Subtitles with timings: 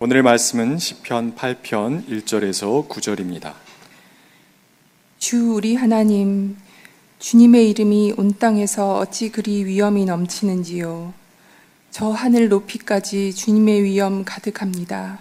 [0.00, 3.52] 오늘 말씀은 시편 8편 1절에서 9절입니다.
[5.18, 6.56] 주 우리 하나님,
[7.18, 11.12] 주님의 이름이 온 땅에서 어찌 그리 위엄이 넘치는지요.
[11.90, 15.18] 저 하늘 높이까지 주님의 위엄 가득합니다.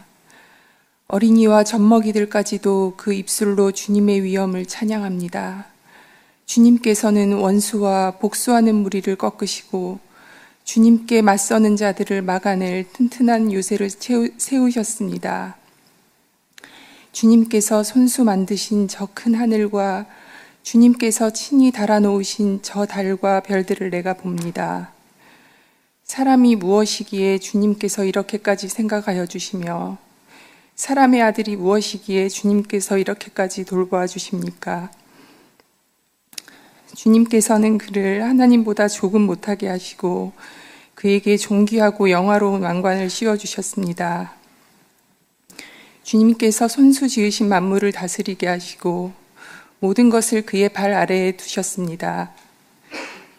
[1.08, 5.66] 어린이와 젖먹이들까지도 그 입술로 주님의 위엄을 찬양합니다.
[6.46, 10.07] 주님께서는 원수와 복수하는 무리를 꺾으시고
[10.68, 13.90] 주님께 맞서는 자들을 막아낼 튼튼한 요새를
[14.38, 15.56] 세우셨습니다.
[17.14, 20.08] 주님께서 손수 만드신 저 큰 하늘과
[20.64, 24.92] 주님께서 친히 달아놓으신 저 달과 별들을 내가 봅니다.
[26.04, 29.98] 사람이 무엇이기에 주님께서 이렇게까지 생각하여 주시며
[30.76, 34.92] 사람의 아들이 무엇이기에 주님께서 이렇게까지 돌보아 주십니까?
[36.98, 40.34] 주님께서는 그를 하나님보다 조금 못하게 하시고
[40.96, 44.34] 그에게 존귀하고 영화로운 왕관을 씌워주셨습니다.
[46.02, 49.14] 주님께서 손수 지으신 만물을 다스리게 하시고
[49.80, 52.32] 모든 것을 그의 발 아래에 두셨습니다.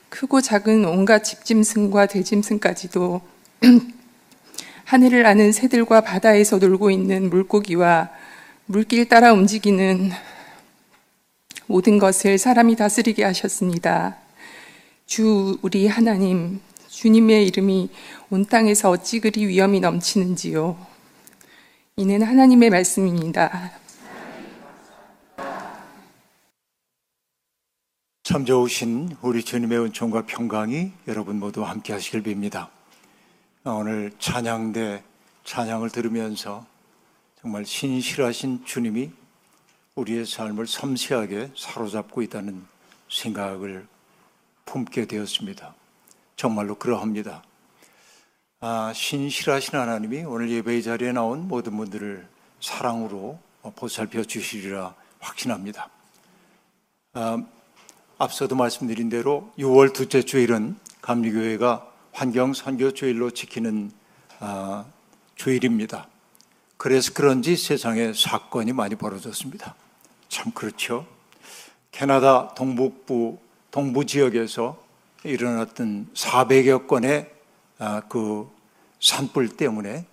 [0.09, 3.21] 크고 작은 온갖 집짐승과 대짐승까지도
[4.85, 8.11] 하늘을 아는 새들과 바다에서 놀고 있는 물고기와
[8.67, 10.13] 물길 따라 움직이는
[11.69, 14.17] 모든 것을 사람이 다스리게 하셨습니다.
[15.05, 17.91] 주 우리 하나님, 주님의 이름이
[18.31, 20.79] 온 땅에서 어찌 그리 위엄이 넘치는지요.
[21.97, 23.73] 이는 하나님의 말씀입니다.
[28.23, 32.69] 참 좋으신 우리 주님의 은총과 평강이 여러분 모두 함께 하시길 빕니다.
[33.65, 35.03] 오늘 찬양대
[35.45, 36.65] 찬양을 들으면서
[37.43, 39.11] 정말 신실하신 주님이
[39.99, 42.65] 우리의 삶을 섬세하게 사로잡고 있다는
[43.11, 43.87] 생각을
[44.65, 45.75] 품게 되었습니다.
[46.37, 47.43] 정말로 그러합니다.
[48.61, 52.27] 아, 신실하신 하나님이 오늘 예배의 자리에 나온 모든 분들을
[52.61, 53.39] 사랑으로
[53.75, 55.91] 보살펴 주시리라 확신합니다.
[57.15, 57.43] 아,
[58.19, 63.91] 앞서도 말씀드린 대로 6월 둘째 주일은 감리교회가 환경 선교 주일로 지키는
[64.39, 64.85] 아,
[65.35, 66.09] 주일입니다.
[66.77, 69.75] 그래서 그런지 세상에 사건이 많이 벌어졌습니다.
[70.29, 71.07] 참 그렇죠.
[71.91, 73.39] 캐나다 동북부
[73.71, 74.83] 동부 지역에서
[75.25, 77.31] 일어났던 400여 건의
[77.79, 78.51] 아, 그
[79.01, 80.07] 산불 때문에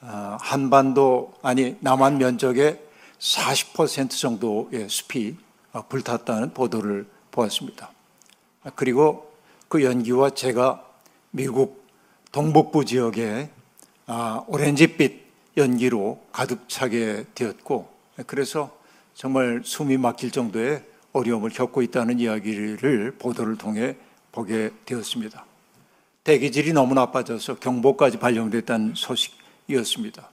[0.00, 2.80] 아, 한반도 아니 남한 면적의
[3.18, 5.36] 40% 정도의 숲이
[5.72, 7.90] 아, 불탔다는 보도를 보았습니다.
[8.74, 9.32] 그리고
[9.68, 10.84] 그 연기와 제가
[11.30, 11.86] 미국
[12.30, 13.50] 동북부 지역에
[14.46, 15.22] 오렌지빛
[15.56, 17.88] 연기로 가득 차게 되었고
[18.26, 18.81] 그래서
[19.14, 23.96] 정말 숨이 막힐 정도의 어려움을 겪고 있다는 이야기를 보도를 통해
[24.32, 25.44] 보게 되었습니다.
[26.24, 30.28] 대기질이 너무 나빠져서 경보까지 발령됐다는 소식이었습니다.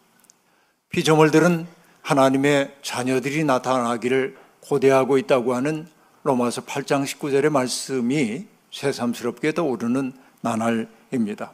[0.90, 1.68] 피조물들은
[2.02, 5.88] 하나님의 자녀들이 나타나기를 고대하고 있다고 하는
[6.24, 11.52] 로마서 8장 19절의 말씀이 새삼스럽게 떠오르는 나날입니다.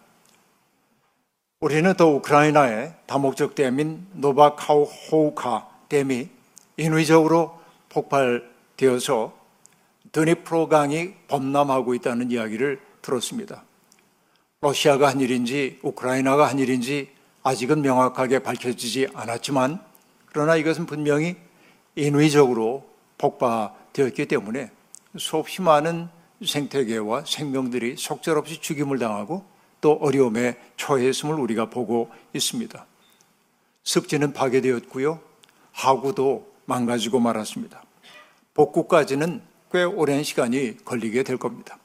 [1.61, 6.29] 우리는 또 우크라이나의 다목적 댐인 노바카우호우카 댐이
[6.77, 7.59] 인위적으로
[7.89, 9.33] 폭발되어서
[10.11, 13.63] 드니프로강이 범람하고 있다는 이야기를 들었습니다.
[14.61, 17.09] 러시아가 한 일인지 우크라이나가 한 일인지
[17.43, 19.79] 아직은 명확하게 밝혀지지 않았지만
[20.25, 21.35] 그러나 이것은 분명히
[21.95, 24.71] 인위적으로 폭발되었기 때문에
[25.17, 26.09] 수없이 많은
[26.45, 29.45] 생태계와 생명들이 속절없이 죽임을 당하고
[29.79, 32.85] 또 어려움에 처했음을 우리가 보고 있습니다.
[33.83, 35.19] 습지는 파괴되었고요.
[35.71, 37.83] 하구도 망가지고 말았습니다.
[38.53, 41.77] 복구까지는 꽤 오랜 시간이 걸리게 될 겁니다.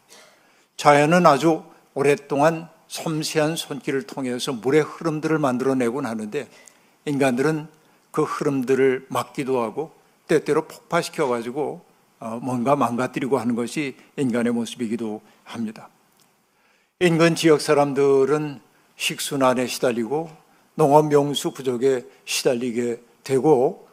[0.77, 1.65] 자연은 아주
[1.95, 6.49] 오랫동안 섬세한 손길을 통해서 물의 흐름들을 만들어내곤 하는데
[7.05, 7.69] 인간들은
[8.11, 9.93] 그 흐름들을 막기도 하고
[10.27, 11.85] 때때로 폭파시켜가지고
[12.21, 15.89] 어, 뭔가 망가뜨리고 하는 것이 인간의 모습이기도 합니다.
[17.01, 18.61] 인근 지역 사람들은
[18.97, 20.31] 식순환에 시달리고
[20.75, 23.89] 농업 명수 부족에 시달리게 되고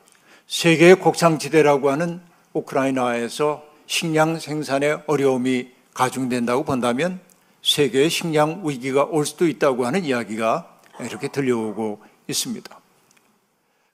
[0.47, 2.21] 세계의 곡창지대라고 하는
[2.53, 7.19] 우크라이나에서 식량 생산에 어려움이 가중된다고 본다면
[7.61, 12.79] 세계의 식량 위기가 올 수도 있다고 하는 이야기가 이렇게 들려오고 있습니다.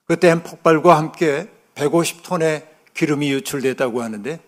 [0.05, 4.39] 그땐 폭발과 함께 150톤의 기름이 유출됐다고 하는데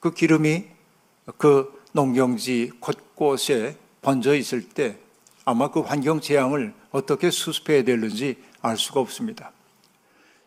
[0.00, 0.64] 그 기름이
[1.38, 4.98] 그 농경지 곳곳에 번져 있을 때
[5.46, 9.52] 아마 그 환경 재앙을 어떻게 수습해야 되는지 알 수가 없습니다.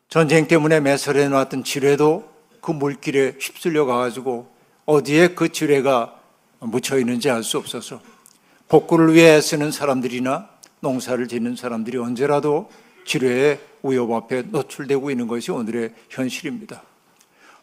[0.10, 2.28] 전쟁 때문에 매설해 놨던 지뢰도
[2.62, 4.50] 그 물길에 휩쓸려 가가지고
[4.88, 6.20] 어디에 그 지뢰가
[6.60, 8.02] 묻혀 있는지 알 수 없어서
[8.68, 12.72] 복구를 위해 쓰는 사람들이나 농사를 짓는 사람들이 언제라도
[13.06, 16.82] 지뢰의 위협 앞에 노출되고 있는 것이 오늘의 현실입니다.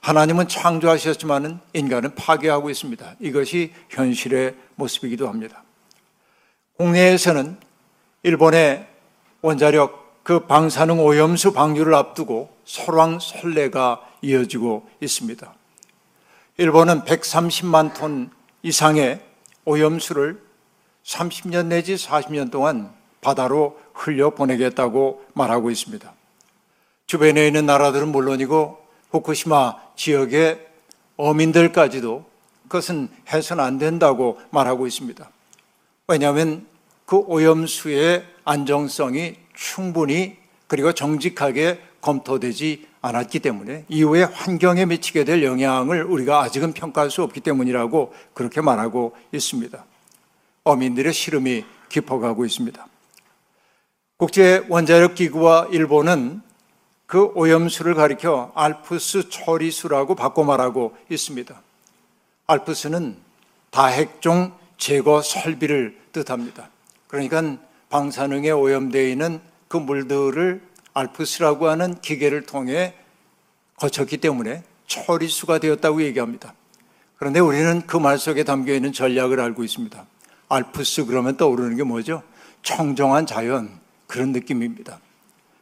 [0.01, 3.17] 하나님은 창조하셨지만은 인간은 파괴하고 있습니다.
[3.19, 5.65] 이것이 현실의 모습이기도 합니다.
[6.77, 7.57] 국내에서는
[8.23, 8.87] 일본의
[9.43, 15.55] 원자력 그 방사능 오염수 방류를 앞두고 설왕설래가 이어지고 있습니다.
[16.57, 18.31] 일본은 130만 톤
[18.65, 19.21] 이상의
[19.65, 20.43] 오염수를
[21.05, 26.13] 30년 내지 40년 동안 바다로 흘려 보내겠다고 말하고 있습니다.
[27.07, 30.67] 주변에 있는 나라들은 물론이고 후쿠시마 지역의
[31.17, 32.25] 어민들까지도
[32.65, 35.31] 그것은 해서는 안 된다고 말하고 있습니다.
[36.09, 36.67] 왜냐하면
[37.05, 40.37] 그 오염수의 안정성이 충분히
[40.69, 47.41] 그리고 정직하게 검토되지 않았기 때문에 이후에 환경에 미치게 될 영향을 우리가 아직은 평가할 수 없기
[47.41, 49.85] 때문이라고 그렇게 말하고 있습니다.
[50.65, 52.87] 어민들의 시름이 깊어가고 있습니다.
[54.17, 56.43] 국제 원자력 기구와 일본은
[57.07, 61.61] 그 오염수를 가리켜 알프스 처리수라고 바꿔 말하고 있습니다.
[62.49, 63.17] 알프스는
[63.71, 66.69] 다핵종 제거 설비를 뜻합니다.
[67.07, 67.59] 그러니까
[67.97, 70.61] 방사능에 오염되어 있는 그 물들을
[70.93, 72.93] 알프스라고 하는 기계를 통해
[73.77, 76.53] 거쳤기 때문에 처리수가 되었다고 얘기합니다.
[77.17, 80.07] 그런데 우리는 그 말 속에 담겨 있는 전략을 알고 있습니다.
[80.51, 82.23] 알프스 그러면 떠오르는 게 뭐죠?
[82.63, 85.01] 청정한 자연 그런 느낌입니다.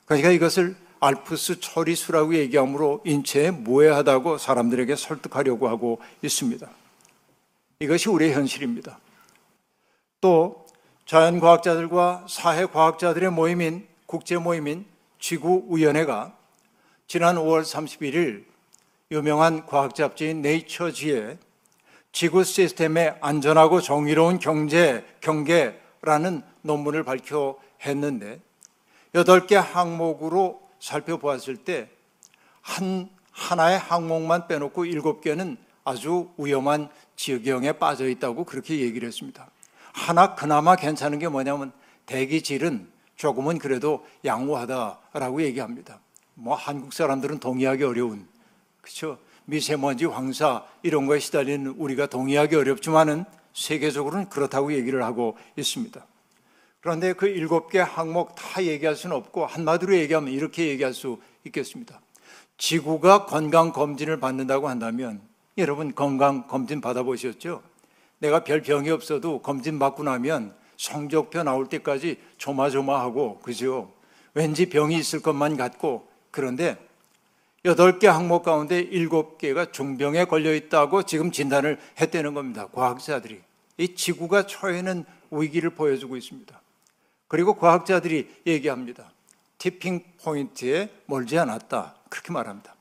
[0.06, 6.68] 그러니까 이것을 알프스 처리수라고 얘기함으로 인체에 무해하다고 사람들에게 설득하려고 하고 있습니다.
[7.78, 8.98] 이것이 우리의 현실입니다.
[10.20, 10.63] 또
[11.06, 14.86] 자연과학자들과 사회과학자들의 모임인 국제 모임인
[15.18, 16.36] 지구위원회가
[17.06, 18.44] 지난 5월 31일
[19.10, 21.38] 유명한 과학 잡지인 네이처지에
[22.12, 28.40] 지구 시스템의 안전하고 정의로운 경제 경계라는 논문을 발표 했는데
[29.14, 31.94] 여덟 개 항목으로 살펴보았을 때
[32.64, 39.50] 한 하나의 항목만 빼놓고 일곱 개는 아주 위험한 지역형에 빠져 있다고 그렇게 얘기를 했습니다.
[39.94, 41.72] 하나 그나마 괜찮은 게 뭐냐면
[42.06, 46.00] 대기질은 조금은 그래도 양호하다라고 얘기합니다.
[46.34, 48.26] 뭐 한국 사람들은 동의하기 어려운
[48.80, 49.18] 그렇죠.
[49.46, 53.24] 미세먼지, 황사 이런 거에 시달리는 우리가 동의하기 어렵지만은
[53.54, 56.04] 세계적으로는 그렇다고 얘기를 하고 있습니다.
[56.80, 62.00] 그런데 그 일곱 개 항목 다 얘기할 수는 없고 한마디로 얘기하면 이렇게 얘기할 수 있겠습니다.
[62.58, 65.20] 지구가 건강 검진을 받는다고 한다면
[65.56, 67.62] 여러분 건강 검진 받아보셨죠?
[68.18, 73.92] 내가 별 병이 없어도 검진 받고 나면 성적표 나올 때까지 조마조마하고 그죠?
[74.34, 76.76] 왠지 병이 있을 것만 같고 그런데
[77.64, 82.68] 여덟 개 항목 가운데 일곱 개가 중병에 걸려 있다고 지금 진단을 했다는 겁니다.
[82.72, 83.40] 과학자들이
[83.78, 86.60] 이 지구가 처해는 위기를 보여주고 있습니다.
[87.26, 89.10] 그리고 과학자들이 얘기합니다.
[89.58, 91.94] 티핑 포인트에 멀지 않았다.
[92.10, 92.74] 그렇게 말합니다.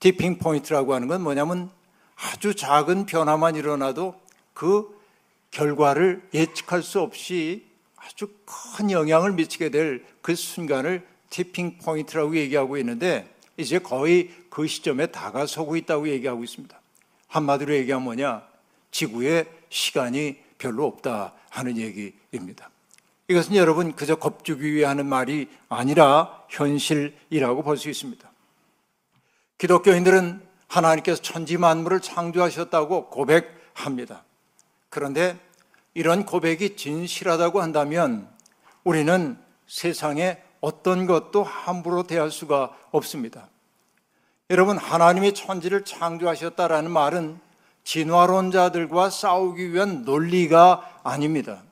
[0.00, 1.70] tipping point라고 하는 건 뭐냐면
[2.16, 4.20] 아주 작은 변화만 일어나도
[4.58, 4.92] 그
[5.52, 7.64] 결과를 예측할 수 없이
[7.94, 15.06] 아주 큰 영향을 미치게 될 그 순간을 tipping point라고 얘기하고 있는데 이제 거의 그 시점에
[15.06, 16.78] 다가서고 있다고 얘기하고 있습니다.
[17.28, 18.46] 한마디로 얘기하면 뭐냐?
[18.90, 22.68] 지구에 시간이 별로 없다 하는 얘기입니다.
[23.28, 28.28] 이것은 여러분 그저 겁주기 위해 하는 말이 아니라 현실이라고 볼 수 있습니다.
[29.58, 34.24] 기독교인들은 하나님께서 천지 만물을 창조하셨다고 고백합니다.
[34.90, 35.38] 그런데
[35.94, 38.28] 이런 고백이 진실하다고 한다면
[38.84, 43.48] 우리는 세상에 어떤 것도 함부로 대할 수가 없습니다.
[44.50, 47.38] 여러분, 하나님이 천지를 창조하셨다라는 말은
[47.84, 51.62] 진화론자들과 싸우기 위한 논리가 아닙니다.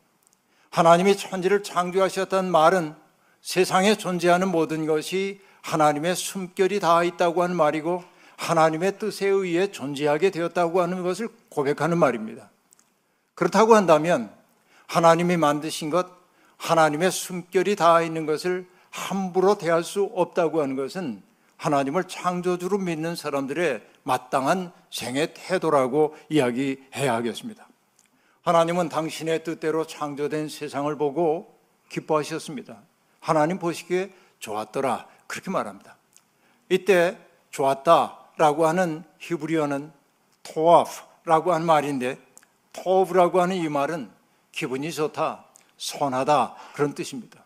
[0.70, 2.94] 하나님이 천지를 창조하셨다는 말은
[3.40, 8.04] 세상에 존재하는 모든 것이 하나님의 숨결이 닿아 있다고 하는 말이고
[8.37, 12.50] 하나님의 뜻에 의해 존재하게 되었다고 하는 것을 고백하는 말입니다.
[13.37, 14.35] 그렇다고 한다면
[14.88, 16.09] 하나님이 만드신 것,
[16.57, 21.23] 하나님의 숨결이 닿아 있는 것을 함부로 대할 수 없다고 하는 것은
[21.59, 27.69] 하나님을 창조주로 믿는 사람들의 마땅한 생애 태도라고 이야기해야 하겠습니다.
[28.43, 31.59] 하나님은 당신의 뜻대로 창조된 세상을 보고
[31.90, 32.78] 기뻐하셨습니다.
[33.21, 35.07] 하나님 보시기에 좋았더라.
[35.26, 35.97] 그렇게 말합니다.
[36.71, 37.19] 이때
[37.50, 39.93] 좋았다라고 하는 히브리어는
[40.43, 42.25] 토아프라고 하는 말인데
[42.76, 44.11] 토브라고 하는 이 말은
[44.52, 45.45] 기분이 좋다,
[45.76, 47.40] 선하다 그런 뜻입니다.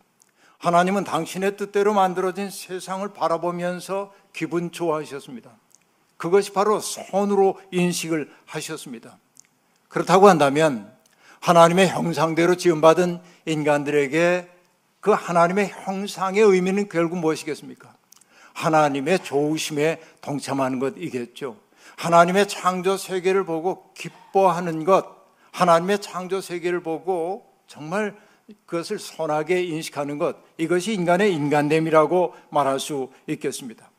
[0.58, 5.50] 하나님은 당신의 뜻대로 만들어진 세상을 바라보면서 기분 좋아하셨습니다.
[6.16, 9.16] 그것이 바로 선으로 인식을 하셨습니다.
[9.88, 10.92] 그렇다고 한다면
[11.40, 14.50] 하나님의 형상대로 지음받은 인간들에게
[15.00, 17.94] 그 하나님의 형상의 의미는 결국 무엇이겠습니까?
[18.52, 21.56] 하나님의 좋으심에 동참하는 것이겠죠.
[21.96, 25.19] 하나님의 창조 세계를 보고 기뻐하는 것,
[25.52, 28.16] 하나님의 창조 세계를 보고 정말
[28.66, 33.90] 그것을 선하게 인식하는 것, 이것이 인간의 인간됨이라고 말할 수 있겠습니다.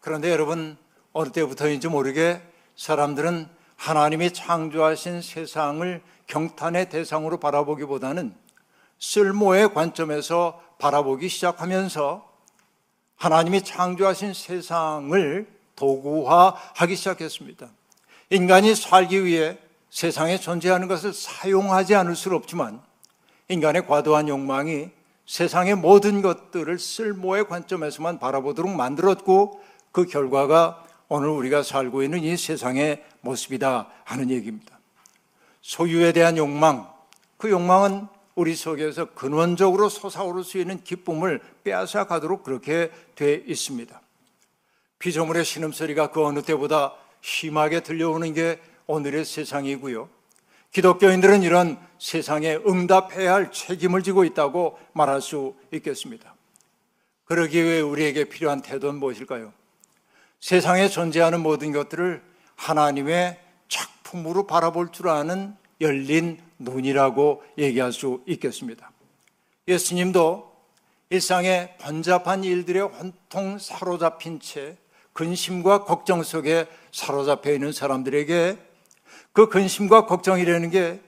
[0.00, 0.76] 그런데 여러분,
[1.12, 2.40] 어느 때부터인지 모르게
[2.76, 8.34] 사람들은 하나님이 창조하신 세상을 경탄의 대상으로 바라보기보다는
[8.98, 12.32] 쓸모의 관점에서 바라보기 시작하면서
[13.16, 17.68] 하나님이 창조하신 세상을 도구화하기 시작했습니다.
[18.30, 19.58] 인간이 살기 위해
[19.94, 22.82] 세상에 존재하는 것을 사용하지 않을 수 없지만
[23.46, 24.90] 인간의 과도한 욕망이
[25.24, 33.04] 세상의 모든 것들을 쓸모의 관점에서만 바라보도록 만들었고 그 결과가 오늘 우리가 살고 있는 이 세상의
[33.20, 34.80] 모습이다 하는 얘기입니다.
[35.62, 36.92] 소유에 대한 욕망,
[37.36, 44.00] 그 욕망은 우리 속에서 근원적으로 솟아오를 수 있는 기쁨을 빼앗아 가도록 그렇게 돼 있습니다.
[44.98, 50.08] 피조물의 신음소리가 그 어느 때보다 심하게 들려오는 게 오늘의 세상이고요.
[50.72, 56.34] 기독교인들은 이런 세상에 응답해야 할 책임을 지고 있다고 말할 수 있겠습니다.
[57.26, 59.52] 그러기 위해 우리에게 필요한 태도는 무엇일까요?
[60.40, 62.22] 세상에 존재하는 모든 것들을
[62.56, 68.90] 하나님의 작품으로 바라볼 줄 아는 열린 눈이라고 얘기할 수 있겠습니다.
[69.66, 70.52] 예수님도
[71.10, 74.76] 일상의 번잡한 일들에 혼통 사로잡힌 채
[75.12, 78.58] 근심과 걱정 속에 사로잡혀 있는 사람들에게
[79.32, 81.00] 그 근심과 걱정이라는 게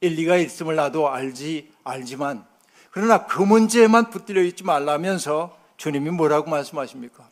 [0.00, 2.44] 일리가 있음을 나도 알지 알지만
[2.90, 7.28] 그러나 그 문제에만 붙들려 있지 말라면서 주님이 뭐라고 말씀하십니까?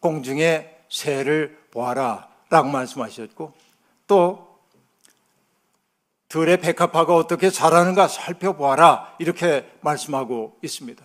[0.00, 3.52] 공중의 새를 보아라 라고 말씀하셨고
[4.06, 4.58] 또
[6.28, 11.04] 들의 백합화가 어떻게 자라는가 살펴보아라 이렇게 말씀하고 있습니다.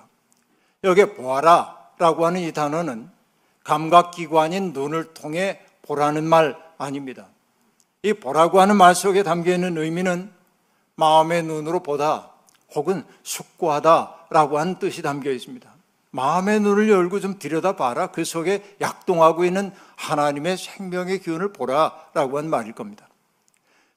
[0.84, 3.10] 여기 보아라 라고 하는 이 단어는
[3.64, 7.28] 감각기관인 눈을 통해 보라는 말 아닙니다.
[8.06, 10.32] 이 보라고 하는 말 속에 담겨 있는 의미는
[10.94, 12.30] 마음의 눈으로 보다
[12.76, 15.68] 혹은 숙고하다 라고 하는 뜻이 담겨 있습니다.
[16.12, 18.12] 마음의 눈을 열고 좀 들여다봐라.
[18.12, 23.10] 그 속에 약동하고 있는 하나님의 생명의 기운을 보라라고 한 말일 겁니다.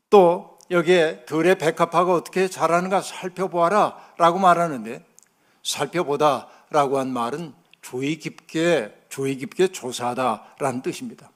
[0.08, 5.04] 또 여기에 들의 백합화가 어떻게 자라는가 살펴보아라 라고 말하는데
[5.62, 11.30] 살펴보다 라고 한 말은 주의 깊게, 주의 깊게 조사하다 라는 뜻입니다.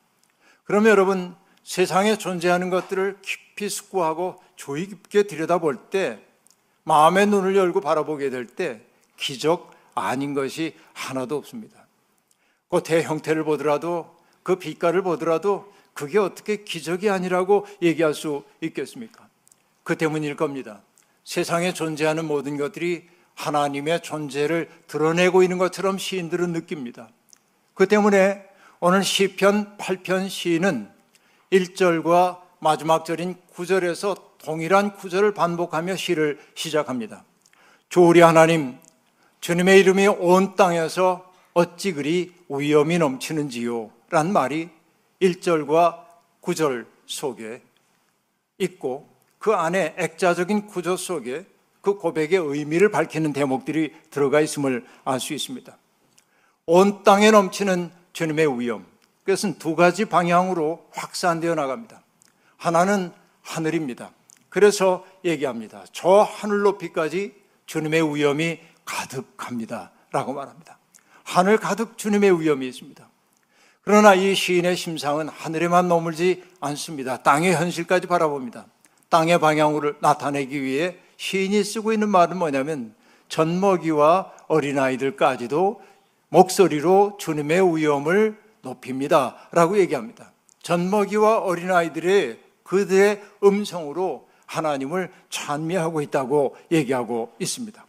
[0.64, 6.20] 그러면 여러분 세상에 존재하는 것들을 깊이 숙고하고 주의 깊게 들여다볼 때
[6.84, 8.80] 마음의 눈을 열고 바라보게 될 때
[9.16, 11.86] 기적, 아닌 것이 하나도 없습니다.
[12.68, 19.28] 그 대형태를 보더라도 그 빛깔을 보더라도 그게 어떻게 기적이 아니라고 얘기할 수 있겠습니까?
[19.82, 20.82] 그 때문일 겁니다.
[21.24, 27.10] 세상에 존재하는 모든 것들이 하나님의 존재를 드러내고 있는 것처럼 시인들은 느낍니다.
[27.74, 28.46] 그 때문에
[28.80, 30.90] 오늘 시편 8편 시인은
[31.52, 37.24] 1절과 마지막 절인 9절에서 동일한 구절을 반복하며 시를 시작합니다.
[37.90, 38.78] 조리 하나님
[39.40, 43.90] 주님의 이름이 온 땅에서 어찌 그리 위험이 넘치는지요?
[44.08, 44.70] 란 말이
[45.20, 45.98] 1절과
[46.40, 47.62] 9절 속에
[48.58, 51.44] 있고 그 안에 액자적인 구조 속에
[51.82, 55.76] 그 고백의 의미를 밝히는 대목들이 들어가 있음을 알 수 있습니다.
[56.64, 58.91] 온 땅에 넘치는 주님의 위엄.
[59.24, 62.02] 그것은 두 가지 방향으로 확산되어 나갑니다.
[62.56, 63.12] 하나는
[63.42, 64.10] 하늘입니다.
[64.48, 65.84] 그래서 얘기합니다.
[65.92, 67.34] 저 하늘 높이까지
[67.66, 69.92] 주님의 위엄이 가득합니다.
[70.10, 70.78] 라고 말합니다.
[71.24, 73.08] 하늘 가득 주님의 위엄이 있습니다.
[73.84, 77.22] 그러나 이 시인의 심상은 하늘에만 머물지 않습니다.
[77.22, 78.66] 땅의 현실까지 바라봅니다.
[79.08, 82.94] 땅의 방향으로 나타내기 위해 시인이 쓰고 있는 말은 뭐냐면
[83.28, 85.80] 젖먹이와 어린아이들까지도
[86.28, 89.36] 목소리로 주님의 위엄을 높입니다.
[89.52, 90.32] 라고 얘기합니다.
[90.62, 97.84] 젖먹이와 어린아이들의 그들의 음성으로 하나님을 찬미하고 있다고 얘기하고 있습니다.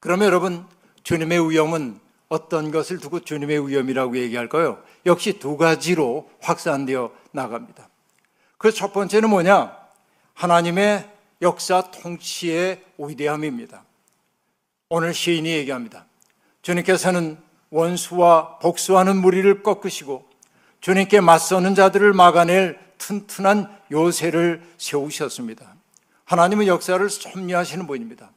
[0.00, 0.66] 그러면 여러분,
[1.02, 4.82] 주님의 위엄은 어떤 것을 두고 주님의 위엄이라고 얘기할까요?
[5.04, 7.88] 역시 두 가지로 확산되어 나갑니다.
[8.58, 9.76] 그 첫 번째는 뭐냐?
[10.34, 11.08] 하나님의
[11.42, 13.84] 역사 통치의 위대함입니다.
[14.88, 16.06] 오늘 시인이 얘기합니다.
[16.62, 17.38] 주님께서는
[17.70, 20.24] 원수와 복수하는 무리를 꺾으시고
[20.80, 25.74] 주님께 맞서는 자들을 막아낼 튼튼한 요새를 세우셨습니다.
[26.24, 28.30] 하나님은 역사를 섭리하시는 분입니다.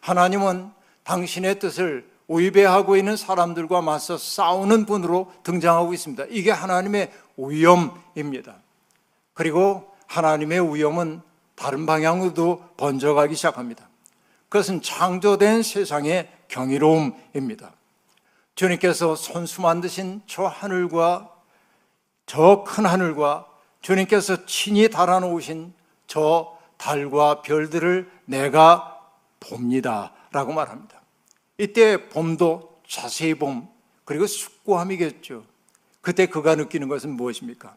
[0.00, 0.70] 하나님은
[1.04, 6.26] 당신의 뜻을 위배하고 있는 사람들과 맞서 싸우는 분으로 등장하고 있습니다.
[6.30, 8.56] 이게 하나님의 위엄입니다.
[9.34, 11.22] 그리고 하나님의 위엄은
[11.54, 13.88] 다른 방향으로도 번져가기 시작합니다.
[14.48, 17.72] 그것은 창조된 세상의 경이로움입니다.
[18.58, 21.32] 주님께서 손수 만드신 저 하늘과
[22.26, 23.46] 저 큰 하늘과
[23.82, 25.72] 주님께서 친히 달아놓으신
[26.08, 29.00] 저 달과 별들을 내가
[29.38, 30.12] 봅니다.
[30.32, 31.00] 라고 말합니다.
[31.56, 33.68] 이때 봄도 자세히 봄,
[34.04, 35.44] 그리고 숙고함이겠죠.
[36.00, 37.76] 그때 그가 느끼는 것은 무엇입니까?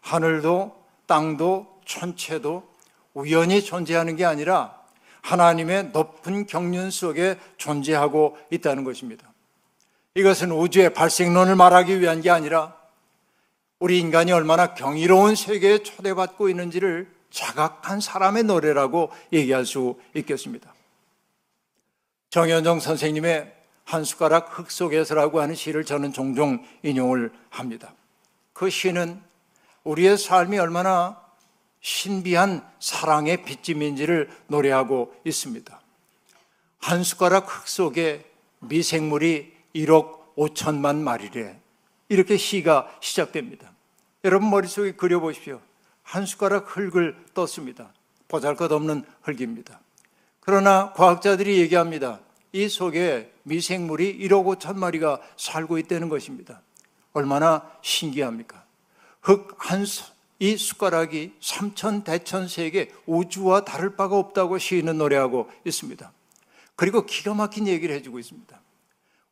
[0.00, 2.62] 하늘도 땅도 천체도
[3.14, 4.78] 우연히 존재하는 게 아니라
[5.22, 9.29] 하나님의 높은 경륜 속에 존재하고 있다는 것입니다.
[10.14, 12.76] 이것은 우주의 발생론을 말하기 위한 게 아니라
[13.78, 20.74] 우리 인간이 얼마나 경이로운 세계에 초대받고 있는지를 자각한 사람의 노래라고 얘기할 수 있겠습니다.
[22.30, 27.94] 정현정 선생님의 한 숟가락 흙 속에서라고 하는 시를 저는 종종 인용을 합니다.
[28.52, 29.20] 그 시는
[29.84, 31.20] 우리의 삶이 얼마나
[31.80, 35.80] 신비한 사랑의 빚짐인지를 노래하고 있습니다.
[36.78, 38.24] 한 숟가락 흙 속에
[38.58, 41.58] 미생물이 1억 5천만 마리래.
[42.08, 43.70] 이렇게 시가 시작됩니다.
[44.24, 45.60] 여러분 머릿속에 그려보십시오.
[46.02, 47.92] 한 숟가락 흙을 떴습니다.
[48.28, 49.80] 보잘 것 없는 흙입니다.
[50.40, 52.20] 그러나 과학자들이 얘기합니다.
[52.52, 56.62] 이 속에 미생물이 1억 5천 마리가 살고 있다는 것입니다.
[57.12, 58.64] 얼마나 신기합니까?
[59.20, 59.84] 흙 한
[60.42, 66.10] 이 숟가락이 삼천 대천 세계 우주와 다를 바가 없다고 시인은 노래하고 있습니다.
[66.76, 68.58] 그리고 기가 막힌 얘기를 해주고 있습니다.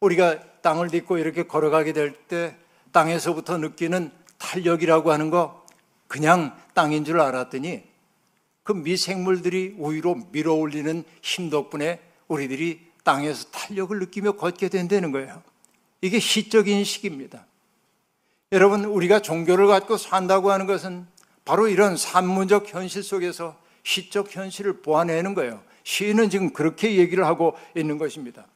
[0.00, 2.56] 우리가 땅을 딛고 이렇게 걸어가게 될 때
[2.92, 5.64] 땅에서부터 느끼는 탄력이라고 하는 거
[6.06, 7.84] 그냥 땅인 줄 알았더니
[8.62, 15.42] 그 미생물들이 우위로 밀어 올리는 힘 덕분에 우리들이 땅에서 탄력을 느끼며 걷게 된다는 거예요.
[16.00, 17.46] 이게 시적인 식입니다.
[18.52, 21.06] 여러분, 우리가 종교를 갖고 산다고 하는 것은
[21.44, 25.62] 바로 이런 산문적 현실 속에서 시적 현실을 보아내는 거예요.
[25.84, 28.46] 시인은 지금 그렇게 얘기를 하고 있는 것입니다.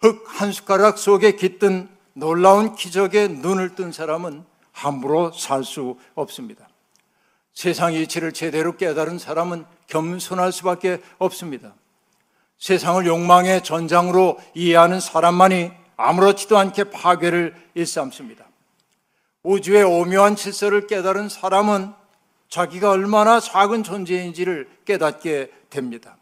[0.00, 6.68] 흙 한 숟가락 속에 깃든 놀라운 기적에 눈을 뜬 사람은 함부로 살 수 없습니다.
[7.54, 11.74] 세상 이치를 제대로 깨달은 사람은 겸손할 수밖에 없습니다.
[12.58, 18.44] 세상을 욕망의 전장으로 이해하는 사람만이 아무렇지도 않게 파괴를 일삼습니다.
[19.42, 21.94] 우주의 오묘한 질서를 깨달은 사람은
[22.48, 26.16] 자기가 얼마나 작은 존재인지를 깨닫게 됩니다.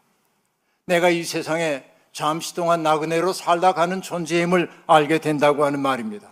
[0.85, 1.83] 내가 이 세상에
[2.15, 6.29] 잠시 동안 나그네로 살다 가는 존재임을 알게 된다고 하는 말입니다.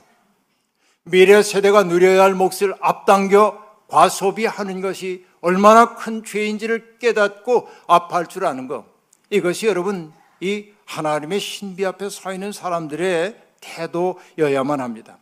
[1.03, 8.69] 미래 세대가 누려야 할 몫을 앞당겨 과소비하는 것이 얼마나 큰 죄인지를 깨닫고 아파할 줄 아는
[8.69, 8.85] 것.
[9.29, 15.17] 이것이 여러분 이 하나님의 신비 앞에 서 있는 사람들의 태도여야만 합니다.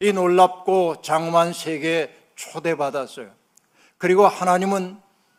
[0.00, 3.30] 이 놀랍고 장엄한 세계에 초대받았어요.
[3.98, 4.96] 그리고 하나님은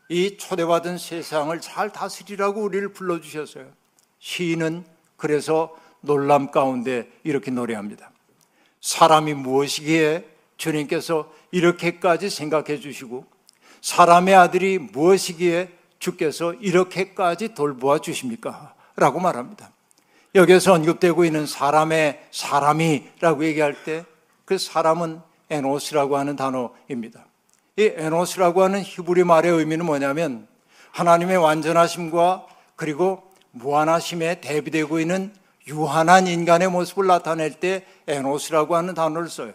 [0.09, 3.86] 이 초대받은 세상을 잘 다스리라고 우리를 불러주셨어요.
[4.27, 4.83] 시인은
[5.15, 8.11] 그래서 놀람 가운데 이렇게 노래합니다.
[8.81, 13.25] 사람이 무엇이기에 주님께서 이렇게까지 생각해 주시고
[13.81, 18.75] 사람의 아들이 무엇이기에 주께서 이렇게까지 돌보아 주십니까?
[18.97, 19.71] 라고 말합니다.
[20.35, 24.03] 여기서 언급되고 있는 사람의 사람이라고 얘기할 때
[24.47, 27.25] 그 사람은 에노스라고 하는 단어입니다.
[27.75, 30.47] 이 에노스라고 하는 히브리 말의 의미는 뭐냐면
[30.91, 33.26] 하나님의 완전하심과 그리고
[33.57, 35.33] 무한하심에 대비되고 있는
[35.67, 39.53] 유한한 인간의 모습을 나타낼 때 에노스라고 하는 단어를 써요.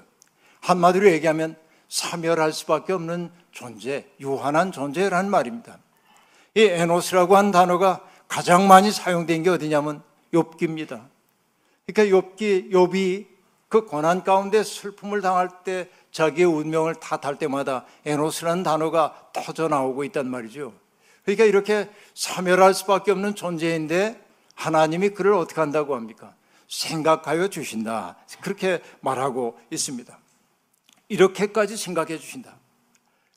[0.61, 1.57] 한마디로 얘기하면
[1.89, 5.79] 사멸할 수밖에 없는 존재, 유한한 존재라는 말입니다.
[6.55, 11.07] 이 에노스라고 하는 단어가 가장 많이 사용된 게 어디냐면 욥기입니다.
[11.87, 13.27] 그러니까 욥기 욥이
[13.69, 20.27] 그 고난 가운데 슬픔을 당할 때 자기의 운명을 탓할 때마다 에노스라는 단어가 터져 나오고 있단
[20.29, 20.75] 말이죠.
[21.25, 24.21] 그러니까 이렇게 사멸할 수밖에 없는 존재인데
[24.55, 26.35] 하나님이 그를 어떻게 한다고 합니까?
[26.69, 28.17] 생각하여 주신다.
[28.41, 30.19] 그렇게 말하고 있습니다.
[31.09, 32.57] 이렇게까지 생각해 주신다.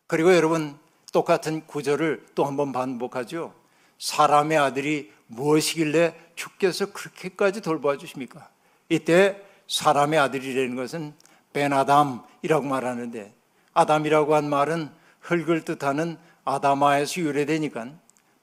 [0.07, 0.77] 그리고 여러분
[1.11, 3.53] 똑같은 구절을 또 한 번 반복하죠.
[3.99, 8.49] 사람의 아들이 무엇이길래 주께서 그렇게까지 돌봐 주십니까?
[8.89, 11.13] 이때 사람의 아들이라는 것은
[11.53, 13.33] 베나담이라고 말하는데
[13.73, 14.89] 아담이라고 한 말은
[15.21, 17.89] 흙을 뜻하는 아다마에서 유래되니까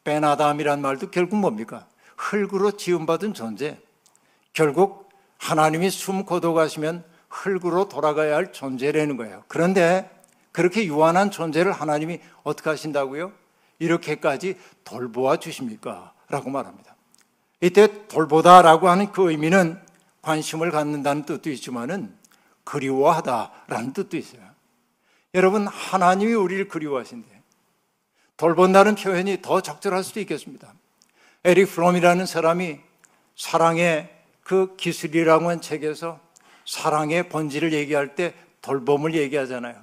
[0.04, 1.86] 베나담이란 말도 결국 뭡니까?
[2.16, 3.80] 흙으로 지음받은 존재.
[4.52, 9.44] 결국 하나님이 숨 거둬가시면 흙으로 돌아가야 할 존재라는 거예요.
[9.48, 10.10] 그런데
[10.52, 13.32] 그렇게 유한한 존재를 하나님이 어떻게 하신다고요?
[13.78, 16.12] 이렇게까지 돌보아 주십니까?
[16.28, 16.94] 라고 말합니다.
[17.60, 19.80] 이때 돌보다라고 하는 그 의미는
[20.20, 22.14] 관심을 갖는다는 뜻도 있지만은
[22.64, 24.42] 그리워하다라는 뜻도 있어요.
[25.34, 27.31] 여러분, 하나님이 우리를 그리워하신대.
[28.42, 30.74] 돌본다는 표현이 더 적절할 수도 있겠습니다.
[31.44, 32.80] 에릭 프롬이라는 사람이
[33.36, 34.10] 사랑의
[34.42, 36.18] 그 기술이라고 한 책에서
[36.66, 39.76] 사랑의 본질을 얘기할 때 돌봄을 얘기하잖아요.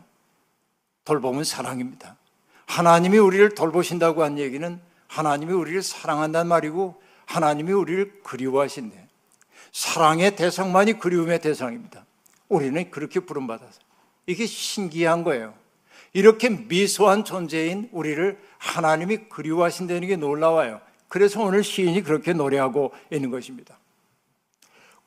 [1.05, 2.17] 돌봄은 사랑입니다.
[2.65, 9.07] 하나님이 우리를 돌보신다고 한 얘기는 하나님이 우리를 사랑한다는 말이고 하나님이 우리를 그리워하신대.
[9.71, 12.05] 사랑의 대상만이 그리움의 대상입니다.
[12.49, 13.79] 우리는 그렇게 부름받아서.
[14.25, 15.53] 이게 신기한 거예요.
[16.13, 20.79] 이렇게 미소한 존재인 우리를 하나님이 그리워하신다는 게 놀라워요.
[21.07, 23.79] 그래서 오늘 시인이 그렇게 노래하고 있는 것입니다.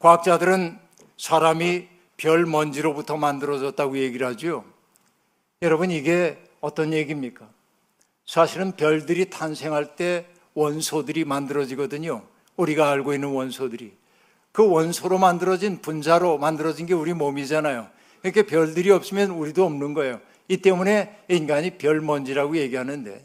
[0.01, 0.79] 과학자들은
[1.17, 1.87] 사람이
[2.17, 4.65] 별 먼지로부터 만들어졌다고 얘기를 하죠.
[5.61, 7.49] 여러분, 이게 어떤 얘기입니까?
[8.27, 12.23] 사실은 별들이 탄생할 때 원소들이 만들어지거든요.
[12.57, 13.93] 우리가 알고 있는 원소들이.
[14.51, 17.88] 그 원소로 만들어진 분자로 만들어진 게 우리 몸이잖아요.
[18.23, 20.21] 이렇게 별들이 없으면 우리도 없는 거예요.
[20.49, 23.25] 이 때문에 인간이 별 먼지라고 얘기하는데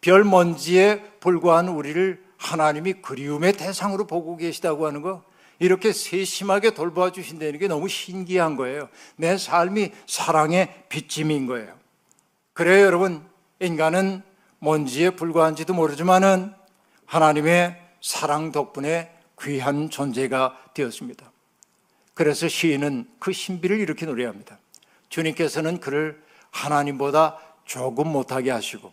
[0.00, 5.22] 별 먼지에 불과한 우리를 하나님이 그리움의 대상으로 보고 계시다고 하는 거
[5.58, 8.88] 이렇게 세심하게 돌봐 주신다는 게 너무 신기한 거예요.
[9.16, 11.78] 내 삶이 사랑의 빚짐인 거예요.
[12.54, 13.22] 그래요, 여러분.
[13.60, 14.22] 인간은
[14.58, 16.54] 먼지에 불과한지도 모르지만은
[17.04, 21.30] 하나님의 사랑 덕분에 귀한 존재가 되었습니다.
[22.14, 24.58] 그래서 시인은 그 신비를 이렇게 노래합니다.
[25.10, 28.92] 주님께서는 그를 하나님보다 조금 못하게 하시고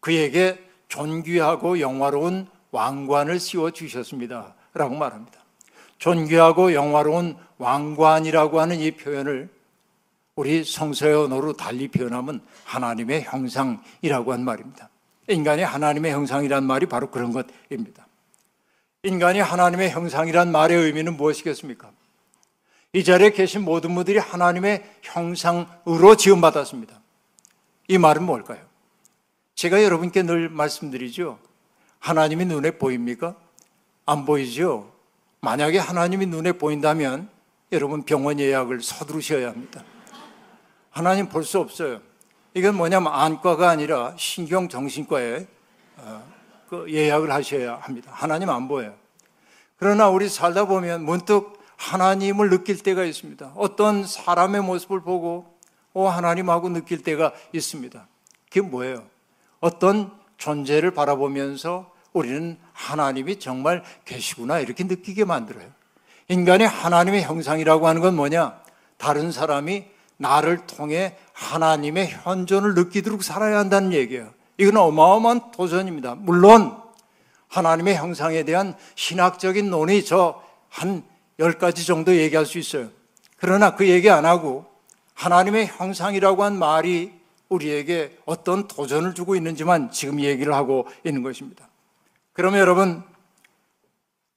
[0.00, 0.58] 그에게
[0.88, 4.54] 존귀하고 영화로운 왕관을 씌워 주셨습니다.
[4.74, 5.38] 라고 말합니다.
[5.98, 9.48] 존귀하고 영화로운 왕관이라고 하는 이 표현을
[10.36, 14.88] 우리 성서의 언어로 달리 표현하면 하나님의 형상이라고 한 말입니다.
[15.28, 18.06] 인간이 하나님의 형상이란 말이 바로 그런 것입니다.
[19.02, 21.90] 인간이 하나님의 형상이란 말의 의미는 무엇이겠습니까?
[22.92, 27.00] 이 자리에 계신 모든 분들이 하나님의 형상으로 지음받았습니다.
[27.88, 28.67] 이 말은 뭘까요?
[29.58, 31.36] 제가 여러분께 늘 말씀드리죠.
[31.98, 33.34] 하나님이 눈에 보입니까?
[34.06, 34.92] 안 보이죠?
[35.40, 37.28] 만약에 하나님이 눈에 보인다면
[37.72, 39.82] 여러분 병원 예약을 서두르셔야 합니다.
[40.90, 42.00] 하나님 볼 수 없어요.
[42.54, 45.48] 이건 뭐냐면 안과가 아니라 신경정신과에
[45.96, 46.32] 어,
[46.68, 48.12] 그 예약을 하셔야 합니다.
[48.14, 48.94] 하나님 안 보여요.
[49.76, 53.54] 그러나 우리 살다 보면 문득 하나님을 느낄 때가 있습니다.
[53.56, 55.58] 어떤 사람의 모습을 보고
[55.94, 58.06] 오 하나님하고 느낄 때가 있습니다.
[58.44, 59.17] 그게 뭐예요?
[59.60, 65.66] 어떤 존재를 바라보면서 우리는 하나님이 정말 계시구나 이렇게 느끼게 만들어요.
[66.28, 68.60] 인간이 하나님의 형상이라고 하는 건 뭐냐?
[68.96, 74.30] 다른 사람이 나를 통해 하나님의 현존을 느끼도록 살아야 한다는 얘기예요.
[74.58, 76.16] 이건 어마어마한 도전입니다.
[76.16, 76.76] 물론
[77.48, 81.02] 하나님의 형상에 대한 신학적인 논의 저 한
[81.38, 82.88] 10가지 정도 얘기할 수 있어요.
[83.36, 84.66] 그러나 그 얘기 안 하고
[85.14, 87.12] 하나님의 형상이라고 한 말이
[87.48, 91.68] 우리에게 어떤 도전을 주고 있는지만 지금 얘기를 하고 있는 것입니다.
[92.32, 93.02] 그러면 여러분,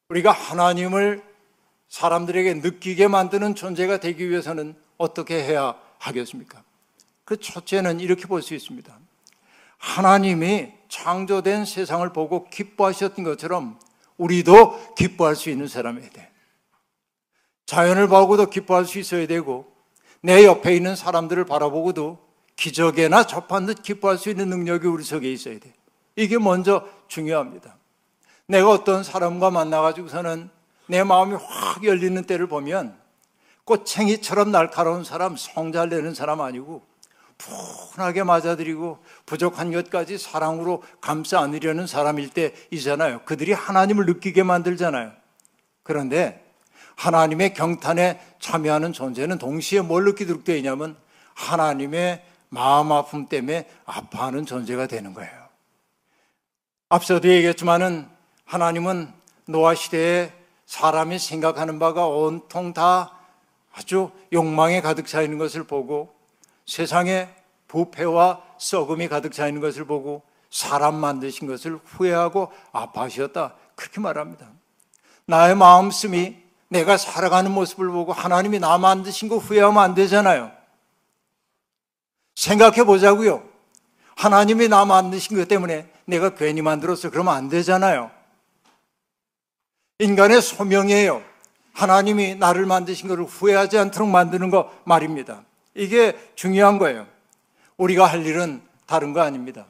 [0.09, 1.23] 우리가 하나님을
[1.89, 6.63] 사람들에게 느끼게 만드는 존재가 되기 위해서는 어떻게 해야 하겠습니까?
[7.25, 8.97] 그 첫째는 이렇게 볼 수 있습니다.
[9.77, 13.79] 하나님이 창조된 세상을 보고 기뻐하셨던 것처럼
[14.17, 16.31] 우리도 기뻐할 수 있는 사람이 돼.
[17.65, 19.73] 자연을 보고도 기뻐할 수 있어야 되고
[20.21, 22.19] 내 옆에 있는 사람들을 바라보고도
[22.55, 25.73] 기적에나 접한 듯 기뻐할 수 있는 능력이 우리 속에 있어야 돼.
[26.15, 27.75] 이게 먼저 중요합니다.
[28.47, 30.49] 내가 어떤 사람과 만나가지고서는
[30.87, 32.99] 내 마음이 확 열리는 때를 보면
[33.63, 36.85] 꽃챙이처럼 날카로운 사람, 성잘 내는 사람 아니고
[37.37, 43.21] 푸근하게 맞아들이고 부족한 것까지 사랑으로 감싸 안으려는 사람일 때이잖아요.
[43.25, 45.11] 그들이 하나님을 느끼게 만들잖아요.
[45.83, 46.45] 그런데
[46.95, 50.95] 하나님의 경탄에 참여하는 존재는 동시에 뭘 느끼도록 되어 있냐면
[51.33, 55.31] 하나님의 마음 아픔 때문에 아파하는 존재가 되는 거예요.
[56.89, 58.09] 앞서도 얘기했지만은
[58.45, 59.13] 하나님은
[59.45, 60.33] 노아 시대에
[60.65, 63.13] 사람이 생각하는 바가 온통 다
[63.73, 66.13] 아주 욕망에 가득 차 있는 것을 보고
[66.65, 67.29] 세상에
[67.69, 73.55] 부패와 썩음이 가득 차 있는 것을 보고 사람 만드신 것을 후회하고 아파하셨다.
[73.75, 74.49] 그렇게 말합니다.
[75.25, 76.35] 나의 마음씀이
[76.67, 80.51] 내가 살아가는 모습을 보고 하나님이 나 만드신 거 후회하면 안 되잖아요.
[82.41, 83.43] 생각해 보자고요.
[84.15, 87.11] 하나님이 나 만드신 것 때문에 내가 괜히 만들었어.
[87.11, 88.09] 그러면 안 되잖아요.
[89.99, 91.21] 인간의 소명이에요.
[91.73, 95.43] 하나님이 나를 만드신 것을 후회하지 않도록 만드는 거 말입니다.
[95.75, 97.05] 이게 중요한 거예요.
[97.77, 99.67] 우리가 할 일은 다른 거 아닙니다.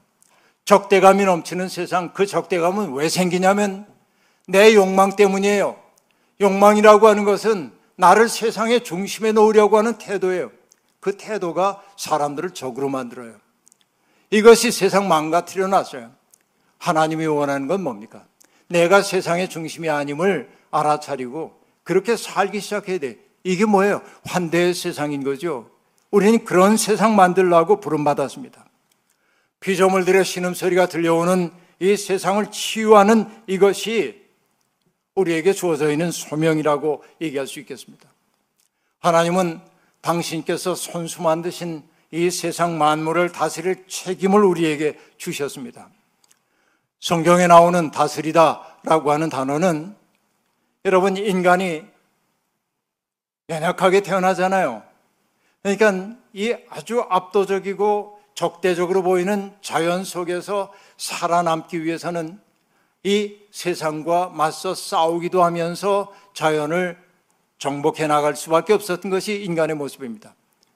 [0.64, 3.86] 적대감이 넘치는 세상, 그 적대감은 왜 생기냐면
[4.48, 5.78] 내 욕망 때문이에요.
[6.40, 10.52] 욕망이라고 하는 것은 나를 세상의 중심에 놓으려고 하는 태도예요.
[11.02, 13.36] 그 태도가 사람들을 적으로 만들어요.
[14.30, 16.12] 이것이 세상 망가뜨려 놨어요.
[16.78, 18.26] 하나님이 원하는 건 뭡니까?
[18.70, 23.20] 내가 세상의 중심이 아님을 알아차리고 그렇게 살기 시작해야 돼.
[23.44, 24.02] 이게 뭐예요?
[24.26, 25.70] 환대의 세상인 거죠.
[26.12, 28.66] 우리는 그런 세상 만들라고 부름받았습니다.
[29.60, 34.22] 피조물들의 신음소리가 들려오는 이 세상을 치유하는 이것이
[35.16, 38.10] 우리에게 주어져 있는 소명이라고 얘기할 수 있겠습니다.
[39.00, 39.71] 하나님은
[40.02, 45.90] 당신께서 손수 만드신 이 세상 만물을 다스릴 책임을 우리에게 주셨습니다.
[47.00, 49.96] 성경에 나오는 다스리다 라고 하는 단어는
[50.86, 51.84] 여러분 인간이
[53.50, 54.84] 연약하게 태어나잖아요.
[55.62, 62.40] 그러니까 이 아주 압도적이고 적대적으로 보이는 자연 속에서 살아남기 위해서는
[63.04, 66.98] 이 세상과 맞서 싸우기도 하면서 자연을
[67.62, 70.34] 정복해 나갈 수밖에 없었던 것이 인간의 모습입니다.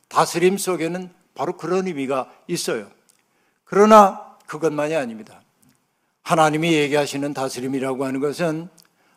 [0.08, 2.88] 다스림 속에는 바로 그런 의미가 있어요.
[3.64, 5.42] 그러나 그것만이 아닙니다.
[6.22, 8.70] 하나님이 얘기하시는 다스림이라고 하는 것은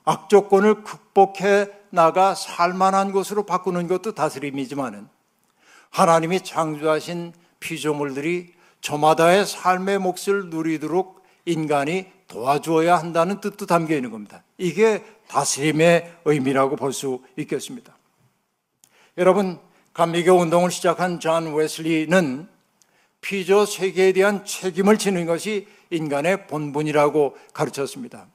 [0.04, 5.06] 악조건을 극복해 나가 살만한 곳으로 바꾸는 것도 다스림이지만은
[5.90, 11.17] 하나님이 창조하신 피조물들이 저마다의 삶의 몫을 누리도록
[11.48, 14.44] 인간이 도와주어야 한다는 뜻도 담겨 있는 겁니다.
[14.58, 17.96] 이게 다스림의 의미라고 볼 수 있겠습니다.
[19.16, 19.58] 여러분,
[19.94, 22.48] 감리교 운동을 시작한 존 웨슬리는
[23.20, 28.26] 피조 세계에 대한 책임을 지는 것이 인간의 본분이라고 가르쳤습니다.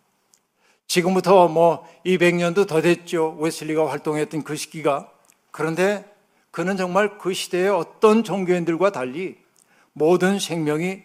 [0.88, 3.38] 지금부터 뭐 200년도 더 됐죠.
[3.40, 5.10] 웨슬리가 활동했던 그 시기가.
[5.52, 6.04] 그런데
[6.52, 9.38] 그는 정말 그 시대의 어떤 종교인들과 달리
[9.94, 11.04] 모든 생명이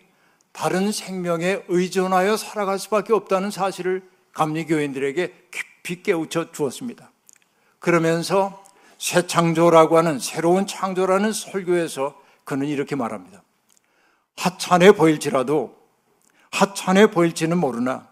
[0.59, 7.13] 다른 생명에 의존하여 살아갈 수밖에 없다는 사실을 감리교인들에게 깊이 깨우쳐 주었습니다.
[7.79, 8.65] 그러면서
[8.99, 13.45] 새 창조라고 하는 새로운 창조라는 설교에서 그는 이렇게 말합니다.
[14.37, 15.77] 하찮아 보일지라도
[16.51, 18.09] 하찮아 보일지는 모르나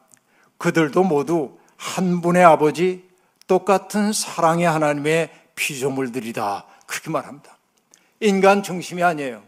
[0.57, 3.03] 그들도 모두 한 분의 아버지
[3.49, 6.65] 똑같은 사랑의 하나님의 피조물들이다.
[6.87, 7.59] 그렇게 말합니다.
[8.21, 9.43] 인간 중심이 아니에요.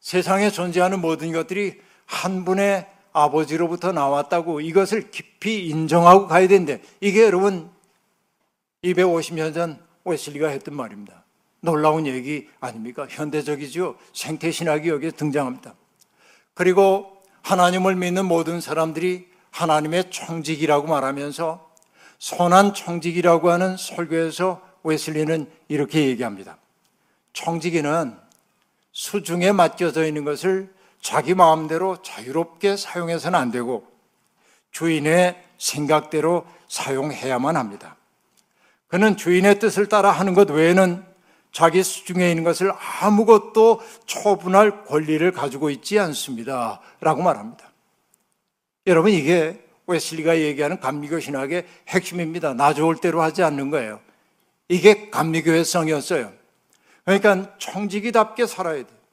[0.00, 7.70] 세상에 존재하는 모든 것들이 한 분의 아버지로부터 나왔다고 이것을 깊이 인정하고 가야 되는데 이게 여러분
[8.82, 11.24] 250년 전 웨슬리가 했던 말입니다.
[11.60, 13.06] 놀라운 얘기 아닙니까?
[13.08, 13.96] 현대적이죠.
[14.12, 15.74] 생태 신학이 여기에 등장합니다.
[16.52, 21.70] 그리고 하나님을 믿는 모든 사람들이 하나님의 청직이라고 말하면서
[22.18, 26.58] 선한 청직이라고 하는 설교에서 웨슬리는 이렇게 얘기합니다.
[27.32, 28.16] 청지기는
[28.92, 30.73] 수중에 맡겨져 있는 것을
[31.04, 33.86] 자기 마음대로 자유롭게 사용해서는 안 되고
[34.70, 37.96] 주인의 생각대로 사용해야만 합니다.
[38.88, 41.04] 그는 주인의 뜻을 따라 하는 것 외에는
[41.52, 46.80] 자기 수중에 있는 것을 아무것도 처분할 권리를 가지고 있지 않습니다.
[47.00, 47.70] 라고 말합니다.
[48.86, 52.54] 여러분, 이게 웨슬리가 얘기하는 감리교 신학의 핵심입니다.
[52.54, 54.00] 나 좋을 대로 하지 않는 거예요.
[54.68, 56.32] 이게 감리교의 성이었어요.
[57.04, 59.03] 그러니까 청지기답게 살아야 돼.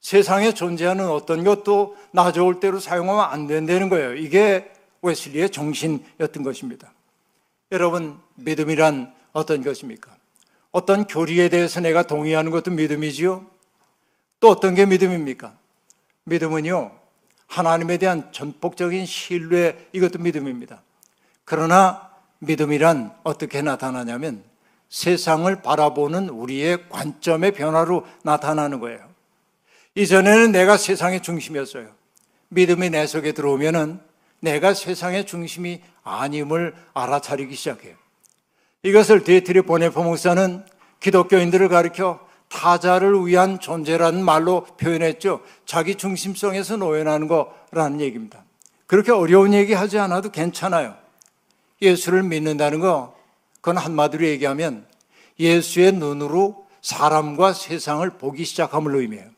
[0.00, 4.14] 세상에 존재하는 어떤 것도 나 좋을 대로 사용하면 안 된다는 거예요.
[4.14, 4.70] 이게
[5.02, 6.92] 웨슬리의 정신이었던 것입니다.
[7.72, 10.16] 여러분, 믿음이란 어떤 것입니까?
[10.70, 13.46] 어떤 교리에 대해서 내가 동의하는 것도 믿음이지요?
[14.40, 15.56] 또 어떤 게 믿음입니까?
[16.24, 16.92] 믿음은요,
[17.46, 20.82] 하나님에 대한 전폭적인 신뢰, 이것도 믿음입니다.
[21.44, 24.44] 그러나 믿음이란 어떻게 나타나냐면
[24.90, 29.07] 세상을 바라보는 우리의 관점의 변화로 나타나는 거예요.
[29.94, 31.88] 이전에는 내가 세상의 중심이었어요.
[32.48, 34.00] 믿음이 내 속에 들어오면은
[34.40, 37.96] 내가 세상의 중심이 아님을 알아차리기 시작해요.
[38.82, 40.64] 이것을 디트리히 본회퍼 목사는
[41.00, 45.42] 기독교인들을 가리켜 타자를 위한 존재라는 말로 표현했죠.
[45.66, 48.44] 자기 중심성에서 놓여나는 거라는 얘기입니다.
[48.86, 50.96] 그렇게 어려운 얘기 하지 않아도 괜찮아요.
[51.82, 53.14] 예수를 믿는다는 거,
[53.56, 54.86] 그건 한마디로 얘기하면
[55.38, 59.28] 예수의 눈으로 사람과 세상을 보기 시작함을 의미해요.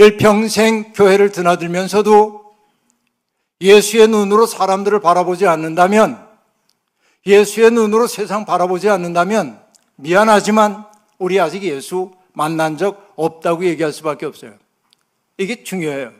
[0.00, 2.54] 일평생 교회를 드나들면서도
[3.60, 6.26] 예수의 눈으로 사람들을 바라보지 않는다면,
[7.26, 9.62] 예수의 눈으로 세상 바라보지 않는다면,
[9.96, 10.86] 미안하지만
[11.18, 14.54] 우리 아직 예수 만난 적 없다고 얘기할 수밖에 없어요.
[15.36, 16.12] 이게 중요해요.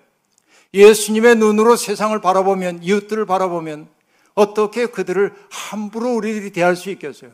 [0.75, 3.89] 예수님의 눈으로 세상을 바라보면, 이웃들을 바라보면,
[4.35, 7.31] 어떻게 그들을 함부로 우리들이 대할 수 있겠어요?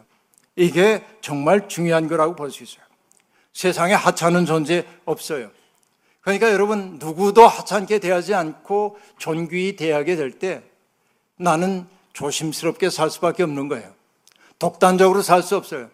[0.54, 2.86] 이게 정말 중요한 거라고 볼 수 있어요.
[3.52, 5.50] 세상에 하찮은 존재 없어요.
[6.26, 10.60] 그러니까 여러분, 누구도 하찮게 대하지 않고 존귀히 대하게 될 때
[11.36, 13.92] 나는 조심스럽게 살 수밖에 없는 거예요.
[14.58, 15.88] 독단적으로 살 수 없어요.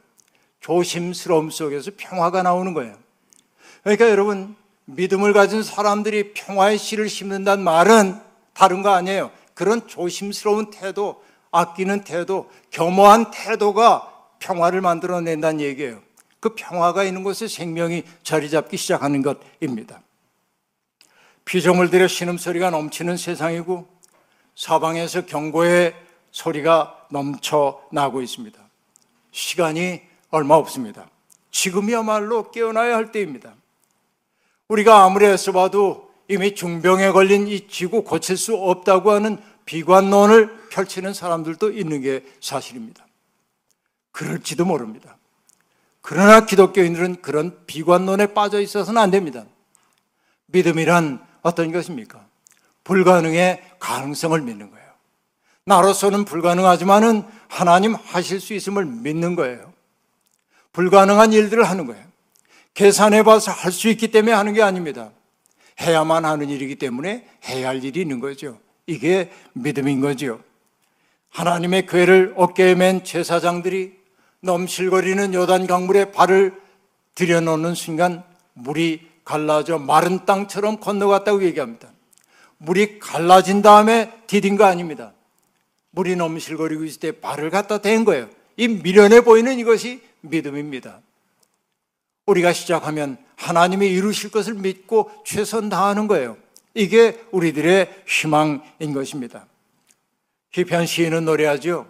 [0.61, 2.97] 조심스러움 속에서 평화가 나오는 거예요.
[3.83, 8.19] 그러니까 여러분, 믿음을 가진 사람들이 평화의 씨를 심는다는 말은
[8.55, 9.31] 다른 거 아니에요.
[9.53, 16.01] 그런 조심스러운 태도, 아끼는 태도, 겸허한 태도가 평화를 만들어낸다는 얘기예요.
[16.41, 20.01] 그 평화가 있는 곳에 생명이 자리 잡기 시작하는 것입니다.
[21.45, 23.87] 피조물 들의 신음소리가 넘치는 세상이고
[24.55, 25.95] 사방에서 경고의
[26.31, 28.59] 소리가 넘쳐나고 있습니다.
[29.33, 31.09] 시간이 얼마 없습니다.
[31.51, 33.55] 지금이야말로 깨어나야 할 때입니다.
[34.69, 41.13] 우리가 아무리 애써 봐도 이미 중병에 걸린 이 지구 고칠 수 없다고 하는 비관론을 펼치는
[41.13, 43.07] 사람들도 있는 게 사실입니다.
[44.13, 45.17] 그럴지도 모릅니다.
[46.01, 49.45] 그러나 기독교인들은 그런 비관론에 빠져 있어서는 안 됩니다.
[50.47, 52.25] 믿음이란 어떤 것입니까?
[52.85, 54.83] 불가능의 가능성을 믿는 거예요.
[55.65, 59.73] 나로서는 불가능하지만은 하나님 하실 수 있음을 믿는 거예요.
[60.73, 62.05] 불가능한 일들을 하는 거예요.
[62.75, 65.11] 계산해 봐서 할 수 있기 때문에 하는 게 아닙니다.
[65.81, 68.59] 해야만 하는 일이기 때문에 해야 할 일이 있는 거죠.
[68.87, 70.41] 이게 믿음인 거지요.
[71.31, 73.97] 하나님의 괴를 어깨에 맨 제사장들이
[74.41, 76.61] 넘실거리는 요단 강물에 발을
[77.15, 78.25] 들여놓는 순간
[78.55, 81.89] 물이 갈라져 마른 땅처럼 건너갔다고 얘기합니다.
[82.59, 85.13] 물이 갈라진 다음에 디딘 거 아닙니다.
[85.91, 88.29] 물이 넘실거리고 있을 때 발을 갖다 댄 거예요.
[88.57, 91.01] 이 미련해 보이는 이것이 믿음입니다.
[92.27, 96.37] 우리가 시작하면 하나님이 이루실 것을 믿고 최선 다하는 거예요.
[96.75, 99.47] 이게 우리들의 희망인 것입니다.
[100.53, 101.87] 기편 시인은 노래하죠.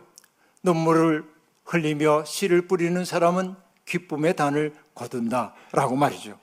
[0.63, 1.25] 눈물을
[1.65, 3.55] 흘리며 씨를 뿌리는 사람은
[3.87, 5.55] 기쁨의 단을 거둔다.
[5.73, 6.39] 라고 말이죠.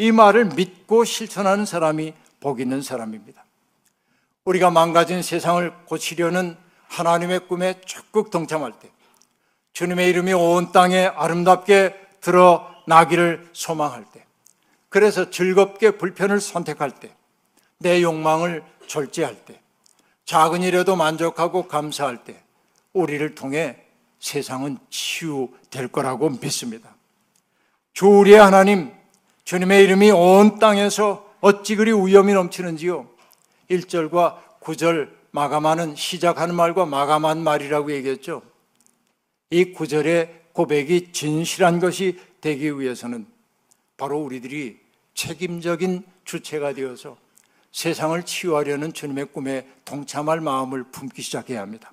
[0.00, 3.44] 이 말을 믿고 실천하는 사람이 복 있는 사람입니다.
[4.46, 6.56] 우리가 망가진 세상을 고치려는
[6.88, 8.90] 하나님의 꿈에 적극 동참할 때,
[9.74, 14.24] 주님의 이름이 온 땅에 아름답게 드러나기를 소망할 때,
[14.88, 17.14] 그래서 즐겁게 불편을 선택할 때,
[17.78, 19.60] 내 욕망을 절제할 때,
[20.24, 22.42] 작은 일에도 만족하고 감사할 때,
[22.94, 23.76] 우리를 통해
[24.18, 26.88] 세상은 치유될 거라고 믿습니다.
[27.92, 28.98] 주 우리의 하나님,
[29.44, 33.08] 주님의 이름이 온 땅에서 어찌 그리 위험이 넘치는지요.
[33.70, 38.42] 1절과 9절 마감하는 시작하는 말과 마감한 말이라고 얘기했죠.
[39.50, 43.26] 이 9절의 고백이 진실한 것이 되기 위해서는
[43.96, 44.78] 바로 우리들이
[45.14, 47.16] 책임적인 주체가 되어서
[47.72, 51.92] 세상을 치유하려는 주님의 꿈에 동참할 마음을 품기 시작해야 합니다.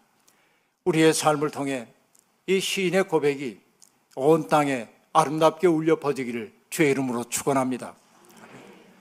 [0.86, 1.88] 우리의 삶을 통해
[2.48, 3.60] 이 시인의 고백이
[4.16, 7.96] 온 땅에 아름답게 울려 퍼지기를 주의 이름으로 축원합니다.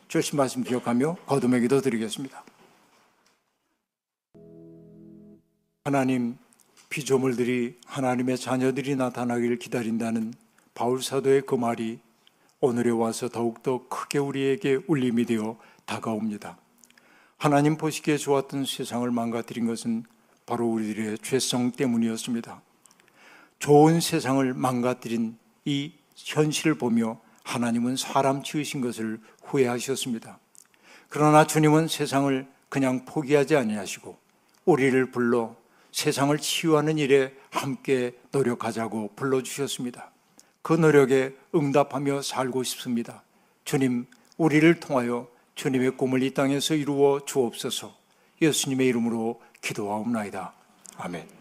[0.09, 2.45] 주신 말씀 기억하며 거듭의 기도 드리겠습니다.
[5.85, 6.37] 하나님
[6.89, 10.35] 피조물들이 하나님의 자녀들이 나타나기를 기다린다는
[10.75, 11.99] 바울 사도의 그 말이
[12.61, 16.59] 오늘에 와서 더욱더 크게 우리에게 울림이 되어 다가옵니다.
[17.37, 20.05] 하나님 보시기에 좋았던 세상을 망가뜨린 것은
[20.47, 22.63] 바로 우리들의 죄성 때문이었습니다.
[23.59, 30.39] 좋은 세상을 망가뜨린 이 현실을 보며 하나님은 사람 지으신 것을 후회하셨습니다.
[31.09, 34.19] 그러나 주님은 세상을 그냥 포기하지 아니하시고
[34.65, 35.55] 우리를 불러
[35.93, 40.11] 세상을 치유하는 일에 함께 노력하자고 불러주셨습니다.
[40.61, 43.23] 그 노력에 응답하며 살고 싶습니다.
[43.65, 44.07] 주님,
[44.37, 47.97] 우리를 통하여 주님의 꿈을 이 땅에서 이루어 주옵소서
[48.43, 50.53] 예수님의 이름으로 기도하옵나이다.
[50.99, 51.36] 아멘.